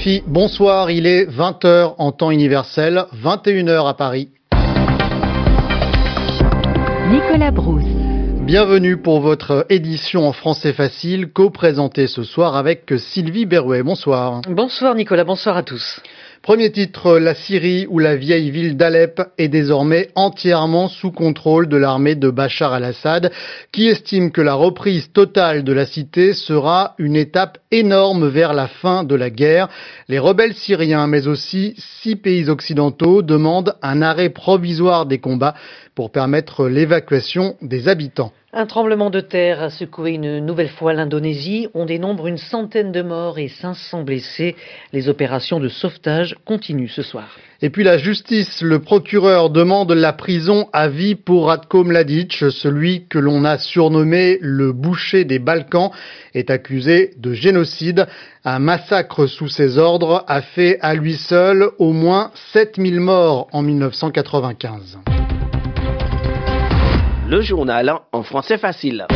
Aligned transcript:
RFI, 0.00 0.22
bonsoir, 0.26 0.90
il 0.90 1.06
est 1.06 1.26
20h 1.26 1.94
en 1.98 2.12
temps 2.12 2.30
universel, 2.30 3.04
21h 3.22 3.86
à 3.86 3.92
Paris. 3.92 4.30
Nicolas 7.10 7.50
Brousse. 7.50 7.84
Bienvenue 8.40 8.96
pour 8.96 9.20
votre 9.20 9.66
édition 9.68 10.26
en 10.26 10.32
français 10.32 10.72
facile, 10.72 11.30
co-présentée 11.30 12.06
ce 12.06 12.22
soir 12.22 12.56
avec 12.56 12.92
Sylvie 12.96 13.44
Berrouet. 13.44 13.82
Bonsoir. 13.82 14.40
Bonsoir 14.48 14.94
Nicolas, 14.94 15.24
bonsoir 15.24 15.58
à 15.58 15.62
tous. 15.62 16.00
Premier 16.42 16.72
titre, 16.72 17.18
la 17.18 17.34
Syrie 17.34 17.86
où 17.90 17.98
la 17.98 18.16
vieille 18.16 18.50
ville 18.50 18.78
d'Alep 18.78 19.20
est 19.36 19.48
désormais 19.48 20.08
entièrement 20.14 20.88
sous 20.88 21.12
contrôle 21.12 21.68
de 21.68 21.76
l'armée 21.76 22.14
de 22.14 22.30
Bachar 22.30 22.72
al-Assad, 22.72 23.30
qui 23.72 23.88
estime 23.88 24.30
que 24.30 24.40
la 24.40 24.54
reprise 24.54 25.12
totale 25.12 25.64
de 25.64 25.72
la 25.74 25.84
cité 25.84 26.32
sera 26.32 26.94
une 26.96 27.14
étape 27.14 27.58
énorme 27.70 28.26
vers 28.28 28.54
la 28.54 28.68
fin 28.68 29.04
de 29.04 29.14
la 29.14 29.28
guerre. 29.28 29.68
Les 30.08 30.18
rebelles 30.18 30.54
syriens, 30.54 31.06
mais 31.08 31.26
aussi 31.26 31.74
six 32.02 32.16
pays 32.16 32.48
occidentaux, 32.48 33.20
demandent 33.20 33.76
un 33.82 34.00
arrêt 34.00 34.30
provisoire 34.30 35.04
des 35.04 35.18
combats 35.18 35.54
pour 35.94 36.10
permettre 36.10 36.68
l'évacuation 36.68 37.56
des 37.60 37.86
habitants. 37.86 38.32
Un 38.52 38.66
tremblement 38.66 39.10
de 39.10 39.20
terre 39.20 39.62
a 39.62 39.70
secoué 39.70 40.10
une 40.10 40.44
nouvelle 40.44 40.70
fois 40.70 40.92
l'Indonésie. 40.92 41.68
On 41.72 41.86
dénombre 41.86 42.26
une 42.26 42.36
centaine 42.36 42.90
de 42.90 43.00
morts 43.00 43.38
et 43.38 43.46
500 43.46 44.02
blessés. 44.02 44.56
Les 44.92 45.08
opérations 45.08 45.60
de 45.60 45.68
sauvetage 45.68 46.34
continuent 46.44 46.88
ce 46.88 47.02
soir. 47.02 47.28
Et 47.62 47.70
puis 47.70 47.84
la 47.84 47.96
justice, 47.96 48.60
le 48.60 48.80
procureur 48.80 49.50
demande 49.50 49.92
la 49.92 50.12
prison 50.12 50.68
à 50.72 50.88
vie 50.88 51.14
pour 51.14 51.46
Ratko 51.46 51.84
Mladic, 51.84 52.44
celui 52.50 53.06
que 53.06 53.20
l'on 53.20 53.44
a 53.44 53.56
surnommé 53.56 54.38
le 54.40 54.72
boucher 54.72 55.24
des 55.24 55.38
Balkans, 55.38 55.92
est 56.34 56.50
accusé 56.50 57.12
de 57.18 57.32
génocide. 57.32 58.08
Un 58.44 58.58
massacre 58.58 59.26
sous 59.26 59.48
ses 59.48 59.78
ordres 59.78 60.24
a 60.26 60.42
fait 60.42 60.76
à 60.80 60.94
lui 60.94 61.14
seul 61.14 61.68
au 61.78 61.92
moins 61.92 62.32
7000 62.52 62.98
morts 62.98 63.46
en 63.52 63.62
1995 63.62 64.98
le 67.30 67.42
journal 67.42 67.94
en 68.10 68.24
français 68.24 68.58
facile. 68.58 69.06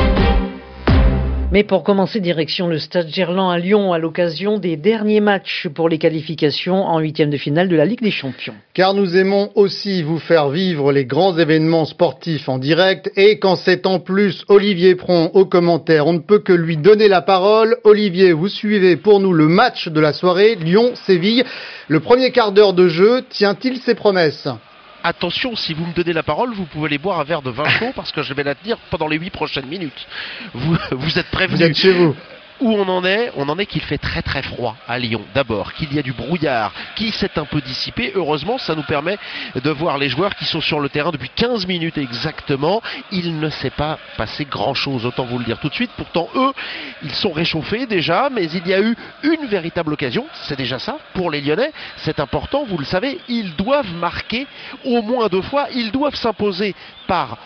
Mais 1.51 1.65
pour 1.65 1.83
commencer, 1.83 2.21
direction 2.21 2.69
le 2.69 2.79
Stade 2.79 3.09
Gerland 3.09 3.51
à 3.51 3.59
Lyon 3.59 3.93
à 3.93 3.99
l'occasion 3.99 4.59
des 4.59 4.77
derniers 4.77 5.21
matchs 5.21 5.67
pour 5.75 5.89
les 5.89 5.99
qualifications 5.99 6.85
en 6.85 7.01
huitième 7.01 7.31
de 7.31 7.37
finale 7.37 7.69
de 7.69 7.75
la 7.75 7.85
Ligue 7.85 8.03
des 8.03 8.13
Champions. 8.13 8.55
Car 8.73 8.95
nous 8.95 9.17
aimons 9.17 9.51
aussi 9.57 10.05
vous 10.05 10.21
faire 10.21 10.49
vivre 10.49 10.93
les 10.93 11.07
grands 11.07 11.37
événements 11.37 11.87
sportifs 11.87 12.49
en 12.49 12.59
direct 12.59 13.11
et 13.17 13.41
quand 13.41 13.57
c'est 13.57 13.85
en 13.85 13.99
plus 13.99 14.45
Olivier 14.47 14.95
Pron 14.95 15.33
au 15.35 15.45
commentaire, 15.45 16.07
on 16.07 16.13
ne 16.13 16.19
peut 16.21 16.41
que 16.41 16.53
lui 16.53 16.77
donner 16.77 17.09
la 17.09 17.21
parole. 17.21 17.79
Olivier, 17.83 18.33
vous 18.33 18.49
suivez 18.49 18.97
pour 18.97 19.19
nous 19.19 19.33
le 19.33 19.49
match 19.49 19.89
de 19.89 20.01
la 20.01 20.13
soirée 20.13 20.55
Lyon-Séville. 20.55 21.43
Le 21.89 21.99
premier 21.99 22.31
quart 22.31 22.53
d'heure 22.53 22.75
de 22.75 22.87
jeu 22.87 23.25
tient-il 23.29 23.79
ses 23.79 23.97
promesses? 23.97 24.49
Attention, 25.05 25.55
si 25.55 25.75
vous 25.75 25.87
me 25.87 25.93
donnez 25.93 26.13
la 26.13 26.23
parole, 26.23 26.53
vous 26.55 26.65
pouvez 26.65 26.87
aller 26.87 26.99
boire 26.99 27.21
un 27.21 27.25
verre 27.25 27.43
de 27.43 27.51
vin 27.51 27.69
chaud 27.69 27.93
parce 27.95 28.11
que 28.11 28.23
je 28.23 28.35
vais 28.35 28.43
la 28.43 28.55
tenir 28.55 28.79
pendant 28.91 29.07
les 29.07 29.19
huit 29.19 29.31
prochaines 29.31 29.67
minutes. 29.67 30.07
Vous, 30.55 30.75
êtes 31.19 31.31
prévenus. 31.31 31.61
Vous 31.61 31.65
êtes 31.65 31.77
chez 31.77 31.93
où 32.61 32.73
on 32.73 32.89
en 32.89 33.05
est 33.05 33.33
On 33.37 33.49
en 33.49 33.59
est 33.59 33.67
qu'il 33.67 33.83
fait 33.83 33.99
très 33.99 34.23
très 34.23 34.43
froid 34.43 34.77
à 34.89 34.99
Lyon. 34.99 35.23
D'abord, 35.35 35.73
qu'il 35.73 35.93
y 35.95 35.99
a 35.99 36.03
du 36.03 36.13
brouillard 36.13 36.73
qui 36.97 37.11
s'est 37.11 37.39
un 37.39 37.45
peu 37.45 37.61
dissipé. 37.61 38.13
Heureusement, 38.15 38.59
ça 38.59 38.75
nous 38.75 38.83
permet 38.83 39.19
de 39.55 39.71
voir 39.71 39.99
les 39.99 40.09
joueurs 40.09 40.35
qui 40.35 40.45
sont 40.45 40.61
sur 40.61 40.81
le 40.81 40.89
terrain 40.89 41.11
depuis 41.11 41.31
15 41.35 41.67
minutes 41.67 41.99
exactement. 41.99 42.83
Il 43.11 43.39
ne 43.39 43.51
s'est 43.51 43.71
pas 43.71 43.99
passé 44.17 44.45
grand 44.45 44.75
chose, 44.75 45.07
autant 45.07 45.25
vous 45.25 45.39
le 45.39 45.45
dire 45.45 45.59
tout 45.59 45.69
de 45.69 45.75
suite. 45.75 45.91
Pourtant, 45.97 46.29
eux, 46.35 46.53
ils 47.03 47.15
sont 47.15 47.33
réchauffés 47.33 47.87
déjà, 47.87 48.29
mais 48.31 48.45
il 48.45 48.67
y 48.67 48.75
a 48.75 48.81
eu 48.81 48.97
une 49.23 49.47
véritable 49.47 49.93
occasion. 49.93 50.27
C'est 50.45 50.57
déjà 50.57 50.79
ça 50.79 50.99
pour 51.15 51.31
les 51.31 51.41
Lyonnais. 51.41 51.73
C'est 51.99 52.21
important, 52.21 52.65
vous 52.65 52.79
le 52.79 52.85
savez. 52.85 53.19
Ils 53.29 53.55
doivent 53.57 53.93
marquer 53.95 54.47
au 54.85 55.03
moins 55.03 55.29
deux 55.29 55.43
fois. 55.43 55.67
Ils 55.75 55.91
doivent 55.91 56.17
s'imposer 56.17 56.75
par 57.07 57.39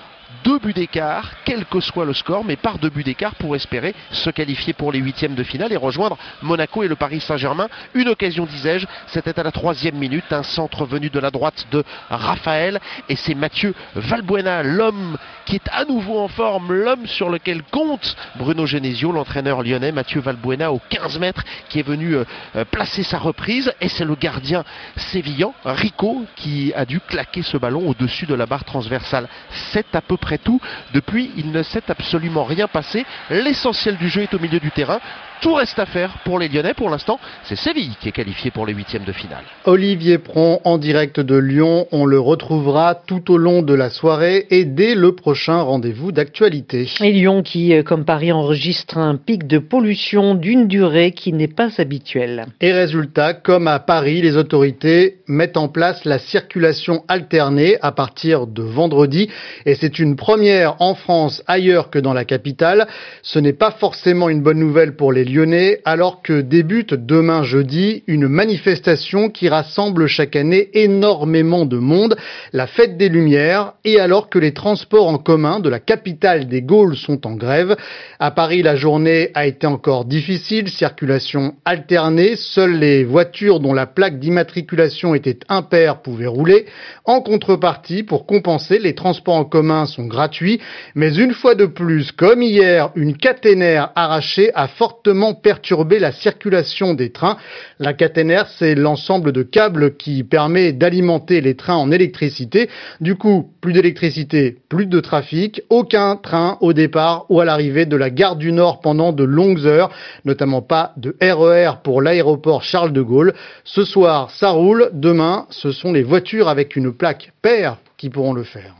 deux 0.44 0.58
buts 0.58 0.72
d'écart, 0.72 1.30
quel 1.44 1.64
que 1.64 1.80
soit 1.80 2.04
le 2.04 2.12
score, 2.12 2.44
mais 2.44 2.56
par 2.56 2.78
deux 2.78 2.90
buts 2.90 3.04
d'écart 3.04 3.34
pour 3.36 3.56
espérer 3.56 3.94
se 4.10 4.30
qualifier 4.30 4.72
pour 4.72 4.92
les 4.92 4.98
huitièmes 4.98 5.34
de 5.34 5.42
finale 5.42 5.72
et 5.72 5.76
rejoindre 5.76 6.18
Monaco 6.42 6.82
et 6.82 6.88
le 6.88 6.96
Paris 6.96 7.20
Saint-Germain. 7.20 7.68
Une 7.94 8.08
occasion, 8.08 8.46
disais-je, 8.46 8.86
c'était 9.08 9.38
à 9.38 9.42
la 9.42 9.52
troisième 9.52 9.96
minute, 9.96 10.32
un 10.32 10.42
centre 10.42 10.84
venu 10.84 11.10
de 11.10 11.18
la 11.18 11.30
droite 11.30 11.66
de 11.70 11.84
Raphaël 12.10 12.80
et 13.08 13.16
c'est 13.16 13.34
Mathieu 13.34 13.74
Valbuena, 13.94 14.62
l'homme 14.62 15.16
qui 15.46 15.56
est 15.56 15.68
à 15.72 15.84
nouveau 15.84 16.18
en 16.18 16.28
forme, 16.28 16.72
l'homme 16.72 17.06
sur 17.06 17.30
lequel 17.30 17.62
compte 17.62 18.16
Bruno 18.36 18.66
Genesio, 18.66 19.12
l'entraîneur 19.12 19.62
lyonnais, 19.62 19.92
Mathieu 19.92 20.20
Valbuena 20.20 20.72
au 20.72 20.80
15 20.90 21.18
mètres 21.18 21.42
qui 21.68 21.78
est 21.78 21.86
venu 21.86 22.16
euh, 22.16 22.24
placer 22.70 23.02
sa 23.02 23.18
reprise 23.18 23.72
et 23.80 23.88
c'est 23.88 24.04
le 24.04 24.14
gardien 24.14 24.64
sévillan, 24.96 25.54
Rico, 25.64 26.24
qui 26.36 26.72
a 26.74 26.84
dû 26.84 27.00
claquer 27.00 27.42
ce 27.42 27.56
ballon 27.56 27.88
au-dessus 27.88 28.26
de 28.26 28.34
la 28.34 28.46
barre 28.46 28.64
transversale. 28.64 29.28
C'est 29.72 29.94
à 29.94 30.02
peu 30.02 30.17
près 30.18 30.38
tout. 30.38 30.60
Depuis, 30.92 31.30
il 31.36 31.50
ne 31.50 31.62
s'est 31.62 31.90
absolument 31.90 32.44
rien 32.44 32.68
passé. 32.68 33.06
L'essentiel 33.30 33.96
du 33.96 34.08
jeu 34.08 34.22
est 34.22 34.34
au 34.34 34.38
milieu 34.38 34.60
du 34.60 34.70
terrain. 34.70 35.00
Tout 35.40 35.54
reste 35.54 35.78
à 35.78 35.86
faire 35.86 36.18
pour 36.24 36.40
les 36.40 36.48
Lyonnais. 36.48 36.74
Pour 36.74 36.90
l'instant, 36.90 37.20
c'est 37.44 37.54
Séville 37.54 37.94
qui 38.00 38.08
est 38.08 38.12
qualifié 38.12 38.50
pour 38.50 38.66
les 38.66 38.74
huitièmes 38.74 39.04
de 39.04 39.12
finale. 39.12 39.44
Olivier 39.66 40.18
Pron 40.18 40.60
en 40.64 40.78
direct 40.78 41.20
de 41.20 41.36
Lyon. 41.36 41.86
On 41.92 42.06
le 42.06 42.18
retrouvera 42.18 42.96
tout 42.96 43.30
au 43.30 43.38
long 43.38 43.62
de 43.62 43.72
la 43.72 43.88
soirée 43.88 44.46
et 44.50 44.64
dès 44.64 44.96
le 44.96 45.14
prochain 45.14 45.60
rendez-vous 45.60 46.10
d'actualité. 46.10 46.88
Et 47.00 47.12
Lyon 47.12 47.42
qui, 47.42 47.72
euh, 47.72 47.84
comme 47.84 48.04
Paris, 48.04 48.32
enregistre 48.32 48.98
un 48.98 49.14
pic 49.14 49.46
de 49.46 49.58
pollution 49.58 50.34
d'une 50.34 50.66
durée 50.66 51.12
qui 51.12 51.32
n'est 51.32 51.46
pas 51.46 51.68
habituelle. 51.78 52.46
Et 52.60 52.72
résultat, 52.72 53.34
comme 53.34 53.68
à 53.68 53.78
Paris, 53.78 54.20
les 54.20 54.36
autorités 54.36 55.18
mettent 55.28 55.56
en 55.56 55.68
place 55.68 56.04
la 56.04 56.18
circulation 56.18 57.04
alternée 57.06 57.76
à 57.80 57.92
partir 57.92 58.48
de 58.48 58.62
vendredi. 58.62 59.30
Et 59.66 59.76
c'est 59.76 60.00
une 60.00 60.16
première 60.16 60.82
en 60.82 60.96
France 60.96 61.44
ailleurs 61.46 61.90
que 61.90 62.00
dans 62.00 62.12
la 62.12 62.24
capitale. 62.24 62.88
Ce 63.22 63.38
n'est 63.38 63.52
pas 63.52 63.70
forcément 63.70 64.28
une 64.28 64.42
bonne 64.42 64.58
nouvelle 64.58 64.96
pour 64.96 65.12
les 65.12 65.27
lyonnais 65.28 65.80
alors 65.84 66.22
que 66.22 66.40
débute 66.40 66.94
demain 66.94 67.42
jeudi 67.42 68.04
une 68.06 68.28
manifestation 68.28 69.28
qui 69.28 69.48
rassemble 69.48 70.06
chaque 70.06 70.36
année 70.36 70.70
énormément 70.74 71.66
de 71.66 71.78
monde, 71.78 72.16
la 72.52 72.66
fête 72.66 72.96
des 72.96 73.08
Lumières, 73.08 73.74
et 73.84 74.00
alors 74.00 74.30
que 74.30 74.38
les 74.38 74.52
transports 74.52 75.08
en 75.08 75.18
commun 75.18 75.60
de 75.60 75.68
la 75.68 75.80
capitale 75.80 76.48
des 76.48 76.62
Gaules 76.62 76.96
sont 76.96 77.26
en 77.26 77.34
grève. 77.34 77.76
À 78.18 78.30
Paris, 78.30 78.62
la 78.62 78.76
journée 78.76 79.30
a 79.34 79.46
été 79.46 79.66
encore 79.66 80.04
difficile, 80.04 80.68
circulation 80.68 81.54
alternée, 81.64 82.36
seules 82.36 82.78
les 82.78 83.04
voitures 83.04 83.60
dont 83.60 83.74
la 83.74 83.86
plaque 83.86 84.18
d'immatriculation 84.18 85.14
était 85.14 85.40
impaire 85.48 86.02
pouvaient 86.02 86.26
rouler. 86.26 86.66
En 87.04 87.20
contrepartie, 87.20 88.02
pour 88.02 88.26
compenser, 88.26 88.78
les 88.78 88.94
transports 88.94 89.34
en 89.34 89.44
commun 89.44 89.86
sont 89.86 90.06
gratuits, 90.06 90.60
mais 90.94 91.14
une 91.16 91.32
fois 91.32 91.54
de 91.54 91.66
plus, 91.66 92.12
comme 92.12 92.42
hier, 92.42 92.90
une 92.94 93.16
caténaire 93.16 93.90
arrachée 93.94 94.50
a 94.54 94.68
fortement 94.68 95.17
perturber 95.34 95.98
la 95.98 96.12
circulation 96.12 96.94
des 96.94 97.10
trains. 97.10 97.36
La 97.78 97.92
caténaire, 97.92 98.48
c'est 98.58 98.74
l'ensemble 98.74 99.32
de 99.32 99.42
câbles 99.42 99.96
qui 99.96 100.24
permet 100.24 100.72
d'alimenter 100.72 101.40
les 101.40 101.54
trains 101.54 101.76
en 101.76 101.90
électricité. 101.90 102.68
Du 103.00 103.16
coup, 103.16 103.50
plus 103.60 103.72
d'électricité, 103.72 104.56
plus 104.68 104.86
de 104.86 105.00
trafic, 105.00 105.62
aucun 105.70 106.16
train 106.16 106.58
au 106.60 106.72
départ 106.72 107.26
ou 107.28 107.40
à 107.40 107.44
l'arrivée 107.44 107.86
de 107.86 107.96
la 107.96 108.10
gare 108.10 108.36
du 108.36 108.52
Nord 108.52 108.80
pendant 108.80 109.12
de 109.12 109.24
longues 109.24 109.66
heures, 109.66 109.90
notamment 110.24 110.62
pas 110.62 110.92
de 110.96 111.16
RER 111.20 111.72
e 111.72 111.82
pour 111.82 112.02
l'aéroport 112.02 112.62
Charles 112.62 112.92
de 112.92 113.02
Gaulle. 113.02 113.34
Ce 113.64 113.84
soir, 113.84 114.30
ça 114.30 114.50
roule. 114.50 114.90
Demain, 114.92 115.46
ce 115.50 115.72
sont 115.72 115.92
les 115.92 116.02
voitures 116.02 116.48
avec 116.48 116.76
une 116.76 116.92
plaque 116.92 117.32
paire 117.42 117.78
qui 117.96 118.10
pourront 118.10 118.32
le 118.32 118.44
faire. 118.44 118.74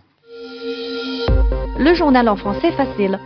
Le 1.79 1.95
journal 1.95 2.29
en 2.29 2.37
français 2.37 2.73
facile. 2.73 3.19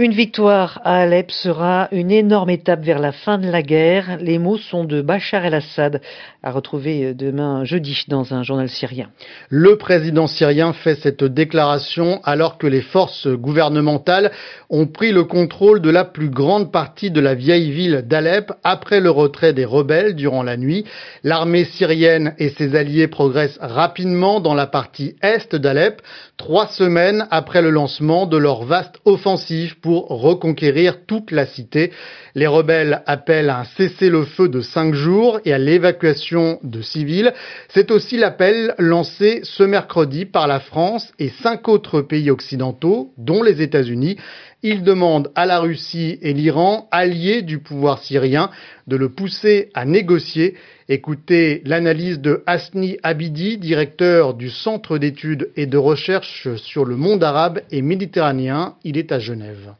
Une 0.00 0.12
victoire 0.12 0.80
à 0.84 1.00
Alep 1.00 1.32
sera 1.32 1.88
une 1.90 2.12
énorme 2.12 2.50
étape 2.50 2.84
vers 2.84 3.00
la 3.00 3.10
fin 3.10 3.36
de 3.36 3.50
la 3.50 3.62
guerre. 3.62 4.16
Les 4.20 4.38
mots 4.38 4.56
sont 4.56 4.84
de 4.84 5.02
Bachar 5.02 5.44
el-Assad, 5.44 6.00
à 6.44 6.52
retrouver 6.52 7.14
demain 7.14 7.64
jeudi 7.64 8.04
dans 8.06 8.32
un 8.32 8.44
journal 8.44 8.68
syrien. 8.68 9.08
Le 9.48 9.76
président 9.76 10.28
syrien 10.28 10.72
fait 10.72 10.94
cette 10.94 11.24
déclaration 11.24 12.20
alors 12.22 12.58
que 12.58 12.68
les 12.68 12.80
forces 12.80 13.26
gouvernementales 13.26 14.30
ont 14.70 14.86
pris 14.86 15.10
le 15.10 15.24
contrôle 15.24 15.80
de 15.80 15.90
la 15.90 16.04
plus 16.04 16.30
grande 16.30 16.70
partie 16.70 17.10
de 17.10 17.20
la 17.20 17.34
vieille 17.34 17.72
ville 17.72 18.04
d'Alep 18.06 18.52
après 18.62 19.00
le 19.00 19.10
retrait 19.10 19.52
des 19.52 19.64
rebelles 19.64 20.14
durant 20.14 20.44
la 20.44 20.56
nuit. 20.56 20.84
L'armée 21.24 21.64
syrienne 21.64 22.34
et 22.38 22.50
ses 22.50 22.76
alliés 22.76 23.08
progressent 23.08 23.58
rapidement 23.60 24.38
dans 24.38 24.54
la 24.54 24.68
partie 24.68 25.16
est 25.22 25.56
d'Alep, 25.56 26.02
trois 26.36 26.68
semaines 26.68 27.26
après 27.32 27.62
le 27.62 27.70
lancement 27.70 28.26
de 28.26 28.36
leur 28.36 28.62
vaste 28.62 29.00
offensive 29.04 29.80
reconquérir 29.96 31.04
toute 31.06 31.30
la 31.30 31.46
cité. 31.46 31.92
Les 32.34 32.46
rebelles 32.46 33.02
appellent 33.06 33.50
à 33.50 33.60
un 33.60 33.64
cessez-le-feu 33.64 34.48
de 34.48 34.60
cinq 34.60 34.94
jours 34.94 35.40
et 35.44 35.52
à 35.52 35.58
l'évacuation 35.58 36.58
de 36.62 36.82
civils. 36.82 37.32
C'est 37.68 37.90
aussi 37.90 38.16
l'appel 38.16 38.74
lancé 38.78 39.40
ce 39.42 39.62
mercredi 39.62 40.24
par 40.24 40.46
la 40.46 40.60
France 40.60 41.12
et 41.18 41.30
cinq 41.42 41.68
autres 41.68 42.00
pays 42.00 42.30
occidentaux, 42.30 43.12
dont 43.16 43.42
les 43.42 43.62
États-Unis. 43.62 44.16
Il 44.64 44.82
demande 44.82 45.30
à 45.36 45.46
la 45.46 45.60
Russie 45.60 46.18
et 46.20 46.32
l'Iran, 46.32 46.88
alliés 46.90 47.42
du 47.42 47.60
pouvoir 47.60 48.02
syrien, 48.02 48.50
de 48.88 48.96
le 48.96 49.08
pousser 49.08 49.70
à 49.72 49.84
négocier. 49.84 50.56
Écoutez 50.88 51.62
l'analyse 51.64 52.18
de 52.18 52.42
Hasni 52.44 52.98
Abidi, 53.04 53.56
directeur 53.56 54.34
du 54.34 54.50
Centre 54.50 54.98
d'études 54.98 55.52
et 55.54 55.66
de 55.66 55.76
recherche 55.76 56.48
sur 56.56 56.84
le 56.84 56.96
monde 56.96 57.22
arabe 57.22 57.60
et 57.70 57.82
méditerranéen. 57.82 58.74
Il 58.82 58.98
est 58.98 59.12
à 59.12 59.20
Genève. 59.20 59.74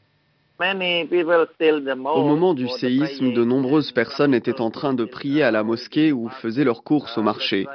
Au 0.61 2.25
moment 2.25 2.55
du 2.55 2.69
séisme, 2.69 3.33
de 3.33 3.45
nombreuses 3.45 3.91
personnes 3.91 4.35
étaient 4.35 4.61
en 4.61 4.71
train 4.71 4.95
de 4.95 5.05
prier 5.05 5.43
à 5.43 5.51
la 5.51 5.65
mosquée 5.65 6.13
ou 6.13 6.29
faisaient 6.29 6.65
leurs 6.65 6.85
courses 6.85 7.19
au 7.19 7.23
marché. 7.23 7.67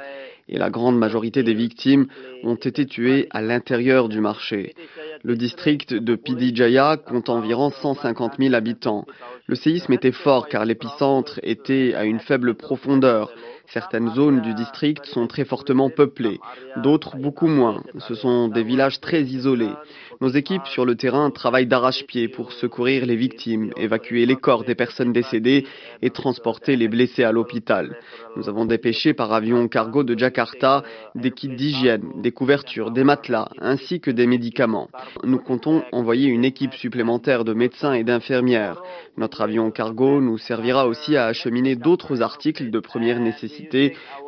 Et 0.48 0.58
la 0.58 0.70
grande 0.70 0.98
majorité 0.98 1.42
des 1.42 1.54
victimes 1.54 2.06
ont 2.42 2.56
été 2.56 2.86
tuées 2.86 3.28
à 3.30 3.40
l'intérieur 3.40 4.08
du 4.08 4.20
marché. 4.20 4.74
Le 5.22 5.36
district 5.36 5.94
de 5.94 6.14
Pidijaya 6.16 6.98
compte 6.98 7.30
environ 7.30 7.70
150 7.70 8.34
000 8.38 8.54
habitants. 8.54 9.06
Le 9.46 9.54
séisme 9.54 9.92
était 9.92 10.12
fort 10.12 10.48
car 10.48 10.64
l'épicentre 10.64 11.40
était 11.42 11.94
à 11.94 12.04
une 12.04 12.20
faible 12.20 12.54
profondeur. 12.54 13.32
Certaines 13.72 14.10
zones 14.14 14.40
du 14.40 14.54
district 14.54 15.06
sont 15.06 15.26
très 15.26 15.44
fortement 15.44 15.90
peuplées, 15.90 16.38
d'autres 16.76 17.16
beaucoup 17.16 17.46
moins. 17.46 17.82
Ce 17.98 18.14
sont 18.14 18.48
des 18.48 18.62
villages 18.62 19.00
très 19.00 19.22
isolés. 19.22 19.72
Nos 20.20 20.28
équipes 20.28 20.66
sur 20.66 20.84
le 20.84 20.94
terrain 20.94 21.30
travaillent 21.30 21.66
d'arrache-pied 21.66 22.28
pour 22.28 22.52
secourir 22.52 23.06
les 23.06 23.16
victimes, 23.16 23.72
évacuer 23.76 24.26
les 24.26 24.36
corps 24.36 24.64
des 24.64 24.74
personnes 24.74 25.12
décédées 25.12 25.66
et 26.02 26.10
transporter 26.10 26.76
les 26.76 26.88
blessés 26.88 27.24
à 27.24 27.32
l'hôpital. 27.32 27.96
Nous 28.36 28.48
avons 28.48 28.64
dépêché 28.64 29.14
par 29.14 29.32
avion 29.32 29.66
cargo 29.66 30.04
de 30.04 30.16
Jakarta 30.16 30.84
des 31.14 31.30
kits 31.30 31.48
d'hygiène, 31.48 32.20
des 32.22 32.32
couvertures, 32.32 32.90
des 32.90 33.04
matelas, 33.04 33.48
ainsi 33.60 34.00
que 34.00 34.10
des 34.10 34.26
médicaments. 34.26 34.88
Nous 35.24 35.38
comptons 35.38 35.82
envoyer 35.90 36.28
une 36.28 36.44
équipe 36.44 36.74
supplémentaire 36.74 37.44
de 37.44 37.54
médecins 37.54 37.94
et 37.94 38.04
d'infirmières. 38.04 38.82
Notre 39.16 39.40
avion 39.40 39.70
cargo 39.70 40.20
nous 40.20 40.38
servira 40.38 40.86
aussi 40.86 41.16
à 41.16 41.26
acheminer 41.26 41.76
d'autres 41.76 42.22
articles 42.22 42.70
de 42.70 42.78
première 42.78 43.20
nécessité 43.20 43.53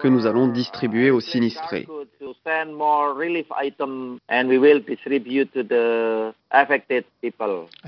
que 0.00 0.08
nous 0.08 0.26
allons 0.26 0.48
distribuer 0.48 1.10
aux 1.10 1.20
sinistrés. 1.20 1.86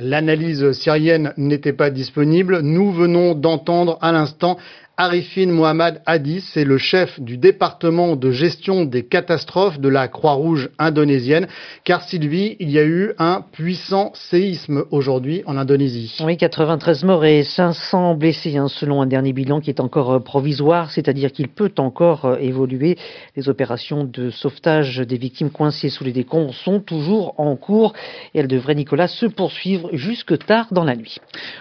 L'analyse 0.01 0.73
syrienne 0.73 1.33
n'était 1.37 1.73
pas 1.73 1.91
disponible. 1.91 2.61
Nous 2.63 2.91
venons 2.91 3.35
d'entendre 3.37 3.99
à 4.01 4.11
l'instant 4.11 4.59
Arifin 5.01 5.47
Mohamed 5.47 6.03
Hadi, 6.07 6.41
c'est 6.41 6.65
le 6.65 6.77
chef 6.77 7.21
du 7.21 7.37
département 7.37 8.17
de 8.17 8.33
gestion 8.33 8.85
des 8.85 9.05
catastrophes 9.07 9.79
de 9.79 9.89
la 9.89 10.09
Croix-Rouge 10.09 10.71
indonésienne. 10.77 11.47
Car 11.85 12.03
Sylvie, 12.03 12.57
il 12.59 12.69
y 12.69 12.81
a 12.81 12.85
eu 12.85 13.13
un 13.21 13.45
puissant 13.53 14.11
séisme 14.15 14.87
aujourd'hui 14.91 15.45
en 15.47 15.57
Indonésie. 15.57 16.17
Oui, 16.25 16.37
93 16.37 17.05
morts 17.05 17.25
et 17.25 17.45
500 17.45 18.17
blessés, 18.17 18.57
hein, 18.57 18.67
selon 18.67 19.01
un 19.01 19.07
dernier 19.07 19.33
bilan 19.33 19.61
qui 19.61 19.71
est 19.71 19.79
encore 19.79 20.21
provisoire, 20.25 20.91
c'est-à-dire 20.91 21.31
qu'il 21.31 21.47
peut 21.47 21.73
encore 21.79 22.25
euh, 22.25 22.37
évoluer. 22.39 22.99
Les 23.37 23.49
opérations 23.49 24.03
de 24.03 24.31
sauvetage 24.31 24.48
des 25.07 25.19
victimes 25.19 25.51
coincées 25.51 25.91
sous 25.91 26.05
les 26.05 26.13
décombres 26.13 26.55
sont 26.55 26.81
toujours 26.81 27.35
en 27.39 27.57
cours 27.57 27.93
et 28.35 28.41
elles 28.41 28.49
devraient, 28.49 28.75
Nicolas, 28.75 29.09
se 29.09 29.27
poursuivre 29.27 29.91
jusque 29.93 30.39
tard 30.47 30.67
dans 30.71 30.85
la 30.85 30.97
nuit. 30.97 31.17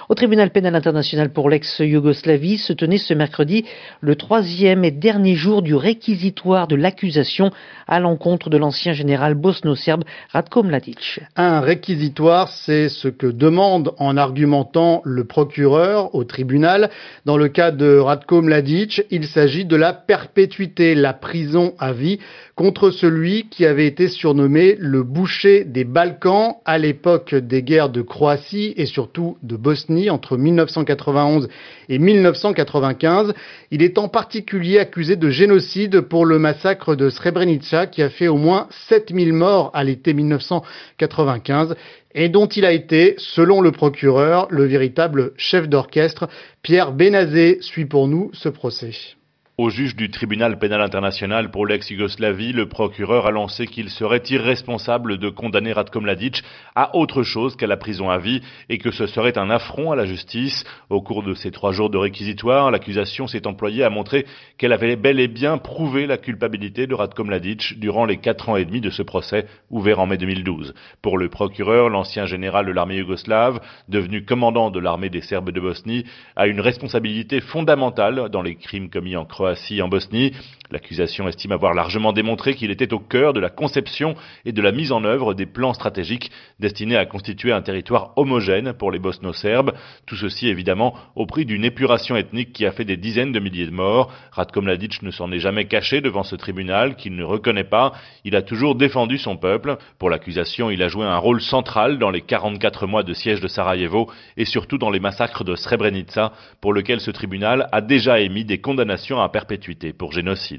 Au 0.09 0.15
tribunal 0.15 0.51
pénal 0.51 0.75
international 0.75 1.31
pour 1.31 1.49
l'ex-Yougoslavie 1.49 2.57
se 2.57 2.73
tenait 2.73 2.97
ce 2.97 3.13
mercredi 3.13 3.65
le 4.01 4.15
troisième 4.15 4.83
et 4.83 4.91
dernier 4.91 5.35
jour 5.35 5.61
du 5.61 5.75
réquisitoire 5.75 6.67
de 6.67 6.75
l'accusation 6.75 7.51
à 7.87 7.99
l'encontre 7.99 8.49
de 8.49 8.57
l'ancien 8.57 8.93
général 8.93 9.35
bosno-serbe 9.35 10.03
Ratko 10.31 10.63
Mladic. 10.63 11.21
Un 11.35 11.61
réquisitoire, 11.61 12.49
c'est 12.49 12.89
ce 12.89 13.07
que 13.07 13.27
demande 13.27 13.93
en 13.97 14.17
argumentant 14.17 15.01
le 15.05 15.25
procureur 15.25 16.13
au 16.15 16.23
tribunal. 16.23 16.89
Dans 17.25 17.37
le 17.37 17.47
cas 17.47 17.71
de 17.71 17.97
Ratko 17.97 18.41
Mladic, 18.41 19.03
il 19.09 19.25
s'agit 19.25 19.65
de 19.65 19.75
la 19.75 19.93
perpétuité, 19.93 20.95
la 20.95 21.13
prison 21.13 21.73
à 21.79 21.93
vie 21.93 22.19
contre 22.55 22.76
celui 22.91 23.49
qui 23.49 23.65
avait 23.65 23.87
été 23.87 24.07
surnommé 24.07 24.75
le 24.79 25.01
boucher 25.03 25.63
des 25.63 25.83
Balkans 25.83 26.55
à 26.63 26.77
l'époque 26.77 27.33
des 27.33 27.63
guerres 27.63 27.89
de 27.89 28.01
Croatie 28.01 28.73
et 28.77 28.85
surtout 28.85 29.37
de 29.41 29.55
Bosnie 29.55 30.09
entre 30.09 30.37
1991 30.37 31.49
et 31.89 31.97
1995. 31.97 33.33
Il 33.71 33.81
est 33.81 33.97
en 33.97 34.09
particulier 34.09 34.77
accusé 34.77 35.15
de 35.15 35.29
génocide 35.29 36.01
pour 36.01 36.25
le 36.25 36.37
massacre 36.37 36.95
de 36.95 37.09
Srebrenica 37.09 37.87
qui 37.87 38.03
a 38.03 38.09
fait 38.09 38.27
au 38.27 38.37
moins 38.37 38.67
7000 38.87 39.33
morts 39.33 39.71
à 39.73 39.83
l'été 39.83 40.13
1995 40.13 41.75
et 42.13 42.29
dont 42.29 42.47
il 42.47 42.63
a 42.63 42.71
été, 42.71 43.15
selon 43.17 43.61
le 43.61 43.71
procureur, 43.71 44.47
le 44.51 44.65
véritable 44.65 45.31
chef 45.35 45.67
d'orchestre. 45.67 46.29
Pierre 46.61 46.91
Benazé 46.91 47.57
suit 47.61 47.85
pour 47.85 48.07
nous 48.07 48.29
ce 48.33 48.49
procès. 48.49 49.16
Au 49.59 49.71
juge 49.71 49.95
du 49.95 50.11
tribunal 50.11 50.59
pénal 50.59 50.81
international 50.81 51.49
pour 51.49 51.65
l'ex-Yougoslavie, 51.65 52.53
le 52.53 52.69
procureur 52.69 53.25
a 53.25 53.31
lancé 53.31 53.65
qu'il 53.65 53.89
serait 53.89 54.21
irresponsable 54.29 55.17
de 55.17 55.29
condamner 55.31 55.73
Ratko 55.73 55.99
Mladic 55.99 56.43
à 56.75 56.95
autre 56.95 57.23
chose 57.23 57.55
qu'à 57.55 57.65
la 57.65 57.75
prison 57.75 58.11
à 58.11 58.19
vie 58.19 58.43
et 58.69 58.77
que 58.77 58.91
ce 58.91 59.07
serait 59.07 59.39
un 59.39 59.49
affront 59.49 59.91
à 59.91 59.95
la 59.95 60.05
justice. 60.05 60.63
Au 60.91 61.01
cours 61.01 61.23
de 61.23 61.33
ces 61.33 61.49
trois 61.49 61.71
jours 61.71 61.89
de 61.89 61.97
réquisitoire, 61.97 62.69
l'accusation 62.69 63.25
s'est 63.25 63.47
employée 63.47 63.83
à 63.83 63.89
montrer 63.89 64.27
qu'elle 64.59 64.73
avait 64.73 64.95
bel 64.95 65.19
et 65.19 65.27
bien 65.27 65.57
prouvé 65.57 66.05
la 66.05 66.19
culpabilité 66.19 66.85
de 66.85 66.93
Ratko 66.93 67.23
Mladic 67.23 67.79
durant 67.79 68.05
les 68.05 68.17
quatre 68.17 68.49
ans 68.49 68.57
et 68.57 68.65
demi 68.65 68.79
de 68.79 68.91
ce 68.91 69.01
procès 69.01 69.47
ouvert 69.71 69.99
en 69.99 70.05
mai 70.05 70.17
2012. 70.17 70.75
Pour 71.01 71.17
le 71.17 71.29
procureur, 71.29 71.89
l'ancien 71.89 72.27
général 72.27 72.67
de 72.67 72.73
l'armée 72.73 72.97
yougoslave, 72.97 73.59
devenu 73.89 74.23
commandant 74.23 74.69
de 74.69 74.79
l'armée 74.79 75.09
des 75.09 75.21
Serbes 75.21 75.49
de 75.49 75.59
Bosnie, 75.59 76.05
a 76.35 76.45
une 76.45 76.61
responsabilité 76.61 77.41
fondamentale 77.41 78.29
dans 78.29 78.43
les 78.43 78.53
crimes 78.53 78.91
commis 78.91 79.15
en 79.15 79.25
Croatie 79.25 79.46
en 79.81 79.87
Bosnie. 79.87 80.33
L'accusation 80.69 81.27
estime 81.27 81.53
avoir 81.53 81.73
largement 81.73 82.11
démontré 82.11 82.53
qu'il 82.53 82.71
était 82.71 82.93
au 82.93 82.99
cœur 82.99 83.33
de 83.33 83.39
la 83.39 83.49
conception 83.49 84.15
et 84.45 84.51
de 84.51 84.61
la 84.61 84.71
mise 84.71 84.91
en 84.91 85.03
œuvre 85.05 85.33
des 85.33 85.45
plans 85.45 85.73
stratégiques 85.73 86.31
destinés 86.59 86.97
à 86.97 87.05
constituer 87.05 87.53
un 87.53 87.61
territoire 87.61 88.11
homogène 88.17 88.73
pour 88.73 88.91
les 88.91 88.99
bosno-serbes. 88.99 89.73
Tout 90.05 90.15
ceci 90.15 90.47
évidemment 90.49 90.93
au 91.15 91.25
prix 91.25 91.45
d'une 91.45 91.63
épuration 91.63 92.15
ethnique 92.15 92.51
qui 92.51 92.65
a 92.65 92.71
fait 92.71 92.85
des 92.85 92.97
dizaines 92.97 93.31
de 93.31 93.39
milliers 93.39 93.65
de 93.65 93.71
morts. 93.71 94.11
Ratko 94.31 94.61
Mladic 94.61 95.01
ne 95.03 95.11
s'en 95.11 95.31
est 95.31 95.39
jamais 95.39 95.65
caché 95.65 96.01
devant 96.01 96.23
ce 96.23 96.35
tribunal 96.35 96.95
qu'il 96.95 97.15
ne 97.15 97.23
reconnaît 97.23 97.63
pas. 97.63 97.93
Il 98.25 98.35
a 98.35 98.41
toujours 98.41 98.75
défendu 98.75 99.17
son 99.17 99.37
peuple. 99.37 99.77
Pour 99.99 100.09
l'accusation, 100.09 100.69
il 100.69 100.83
a 100.83 100.89
joué 100.89 101.05
un 101.05 101.17
rôle 101.17 101.41
central 101.41 101.97
dans 101.97 102.09
les 102.09 102.21
44 102.21 102.87
mois 102.87 103.03
de 103.03 103.13
siège 103.13 103.39
de 103.39 103.47
Sarajevo 103.47 104.09
et 104.35 104.45
surtout 104.45 104.77
dans 104.77 104.89
les 104.89 104.99
massacres 104.99 105.43
de 105.43 105.55
Srebrenica 105.55 106.33
pour 106.59 106.73
lequel 106.73 106.99
ce 106.99 107.11
tribunal 107.11 107.69
a 107.71 107.81
déjà 107.81 108.19
émis 108.19 108.43
des 108.43 108.59
condamnations 108.59 109.21
à 109.21 109.29
perpétuité 109.29 109.93
pour 109.93 110.11
génocide. 110.11 110.56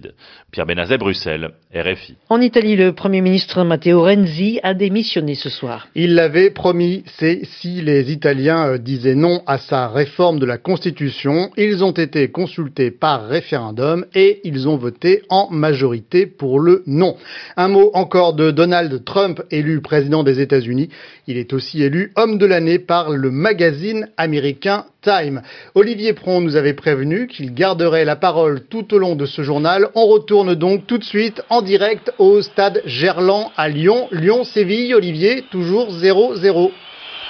Pierre 0.51 0.67
Benazet, 0.67 0.99
Bruxelles, 0.99 1.51
RFI. 1.75 2.17
En 2.29 2.41
Italie, 2.41 2.77
le 2.77 2.93
Premier 2.93 3.21
ministre 3.21 3.65
Matteo 3.65 4.03
Renzi 4.03 4.61
a 4.63 4.75
démissionné 4.75 5.35
ce 5.35 5.51
soir. 5.51 5.89
Il 5.95 6.15
l'avait 6.15 6.51
promis, 6.51 7.05
c'est 7.19 7.43
si 7.45 7.83
les 7.83 8.11
Italiens 8.13 8.67
euh, 8.67 8.79
disaient 8.79 9.15
non 9.15 9.43
à 9.47 9.59
sa 9.59 9.89
réforme 9.89 10.39
de 10.39 10.47
la 10.47 10.59
Constitution. 10.59 11.51
Ils 11.57 11.85
ont 11.85 11.93
été 11.93 12.31
consultés 12.31 12.91
par 12.91 13.27
référendum 13.27 14.07
et 14.15 14.41
ils 14.45 14.69
ont 14.69 14.77
voté 14.77 15.23
en 15.29 15.49
majorité 15.51 16.27
pour 16.27 16.61
le 16.61 16.83
non. 16.87 17.17
Un 17.57 17.69
mot 17.69 17.91
encore 17.95 18.35
de 18.35 18.51
Donald 18.51 19.05
Trump, 19.05 19.43
élu 19.51 19.81
président 19.81 20.23
des 20.23 20.41
États-Unis. 20.41 20.89
Il 21.27 21.37
est 21.37 21.53
aussi 21.53 21.83
élu 21.83 22.13
homme 22.17 22.39
de 22.39 22.47
l'année 22.47 22.79
par 22.79 23.11
le 23.11 23.31
magazine 23.31 24.09
américain 24.17 24.87
Time. 25.03 25.43
Olivier 25.77 26.13
Pron 26.13 26.41
nous 26.41 26.57
avait 26.57 26.75
prévenu 26.75 27.29
qu'il 27.29 27.55
garderait 27.55 28.05
la 28.05 28.17
parole 28.17 28.63
tout 28.63 28.93
au 28.93 28.99
long 28.99 29.15
de 29.15 29.27
ce 29.27 29.43
journal. 29.43 29.91
On 29.95 30.07
retourne 30.07 30.57
donc 30.57 30.89
tout 30.89 30.99
de 30.99 31.05
suite 31.05 31.41
en 31.51 31.63
direct 31.63 32.13
au 32.19 32.43
stade 32.43 32.83
Gerland 32.85 33.53
à 33.57 33.69
Lyon. 33.69 34.09
Lyon-Séville, 34.11 34.95
Olivier, 34.95 35.45
toujours 35.53 35.93
0-0 35.93 36.73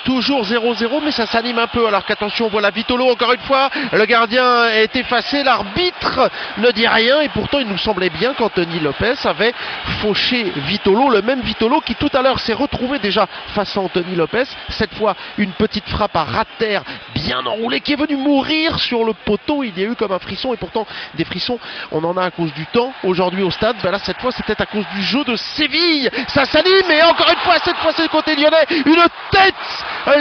toujours 0.04 0.44
0-0, 0.44 1.00
mais 1.04 1.12
ça 1.12 1.26
s'anime 1.26 1.58
un 1.58 1.66
peu. 1.66 1.86
Alors 1.86 2.04
qu'attention, 2.04 2.48
voilà 2.48 2.70
Vitolo 2.70 3.10
encore 3.10 3.32
une 3.32 3.40
fois. 3.40 3.70
Le 3.92 4.04
gardien 4.04 4.68
est 4.70 4.94
effacé, 4.96 5.42
l'arbitre 5.42 6.30
ne 6.58 6.70
dit 6.70 6.86
rien, 6.86 7.20
et 7.20 7.28
pourtant 7.28 7.58
il 7.58 7.66
nous 7.66 7.78
semblait 7.78 8.10
bien 8.10 8.34
qu'Anthony 8.34 8.80
Lopez 8.80 9.14
avait 9.24 9.52
fauché 10.00 10.52
Vitolo, 10.56 11.10
le 11.10 11.22
même 11.22 11.40
Vitolo 11.40 11.80
qui 11.80 11.94
tout 11.94 12.10
à 12.14 12.22
l'heure 12.22 12.40
s'est 12.40 12.52
retrouvé 12.52 12.98
déjà 12.98 13.26
face 13.54 13.76
à 13.76 13.80
Anthony 13.80 14.14
Lopez. 14.14 14.44
Cette 14.70 14.94
fois, 14.94 15.16
une 15.36 15.52
petite 15.52 15.88
frappe 15.88 16.16
à 16.16 16.24
rat 16.24 16.44
terre 16.58 16.82
bien 17.14 17.44
enroulée 17.46 17.80
qui 17.80 17.92
est 17.92 17.96
venue 17.96 18.16
mourir 18.16 18.78
sur 18.78 19.04
le 19.04 19.12
poteau. 19.12 19.62
Il 19.62 19.78
y 19.78 19.84
a 19.84 19.86
eu 19.86 19.94
comme 19.94 20.12
un 20.12 20.18
frisson, 20.18 20.54
et 20.54 20.56
pourtant 20.56 20.86
des 21.14 21.24
frissons, 21.24 21.58
on 21.92 22.02
en 22.04 22.16
a 22.16 22.24
à 22.24 22.30
cause 22.30 22.52
du 22.54 22.66
temps 22.66 22.92
aujourd'hui 23.02 23.42
au 23.42 23.50
stade. 23.50 23.76
Ben 23.82 23.90
là, 23.90 23.98
cette 23.98 24.20
fois, 24.20 24.32
c'était 24.32 24.60
à 24.60 24.66
cause 24.66 24.84
du 24.94 25.02
jeu 25.02 25.24
de 25.24 25.36
Séville. 25.36 26.10
Ça 26.28 26.44
s'anime, 26.44 26.90
et 26.90 27.02
encore 27.02 27.30
une 27.30 27.38
fois, 27.38 27.56
cette 27.64 27.76
fois, 27.76 27.92
c'est 27.94 28.02
le 28.02 28.08
côté 28.08 28.34
lyonnais. 28.34 28.66
Une 28.86 29.04
tête 29.30 29.54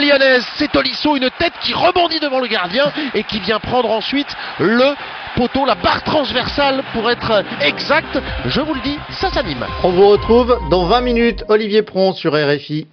lyonnaise, 0.00 0.46
c'est 0.56 0.70
Tolisso, 0.70 1.16
une 1.16 1.30
tête 1.38 1.54
qui 1.60 1.74
rebondit 1.74 2.20
devant 2.20 2.40
le 2.40 2.46
gardien 2.46 2.92
et 3.14 3.24
qui 3.24 3.40
vient 3.40 3.58
prendre 3.58 3.90
ensuite 3.90 4.28
le 4.58 4.94
poteau, 5.36 5.64
la 5.64 5.74
barre 5.74 6.02
transversale 6.02 6.82
pour 6.92 7.10
être 7.10 7.44
exact. 7.60 8.18
Je 8.46 8.60
vous 8.60 8.74
le 8.74 8.80
dis, 8.80 8.98
ça 9.10 9.30
s'anime. 9.30 9.64
On 9.84 9.90
vous 9.90 10.08
retrouve 10.08 10.58
dans 10.70 10.84
20 10.86 11.00
minutes, 11.00 11.44
Olivier 11.48 11.82
Pron 11.82 12.12
sur 12.12 12.32
RFI. 12.32 12.86